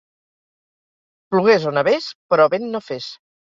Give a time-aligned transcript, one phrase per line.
[1.33, 3.13] Plogués o nevés..., però vent no fes.